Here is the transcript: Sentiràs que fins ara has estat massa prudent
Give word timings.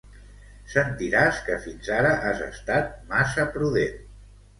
Sentiràs 0.75 1.41
que 1.49 1.57
fins 1.65 1.89
ara 1.97 2.13
has 2.29 2.41
estat 2.45 2.89
massa 3.13 3.47
prudent 3.59 4.01